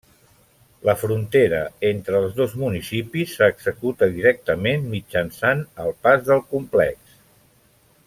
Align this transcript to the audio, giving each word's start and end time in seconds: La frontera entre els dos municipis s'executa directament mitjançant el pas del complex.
La 0.87 0.95
frontera 1.01 1.59
entre 1.89 2.17
els 2.21 2.33
dos 2.39 2.57
municipis 2.63 3.37
s'executa 3.41 4.11
directament 4.19 4.91
mitjançant 4.97 5.63
el 5.85 5.97
pas 6.09 6.29
del 6.33 6.47
complex. 6.57 7.19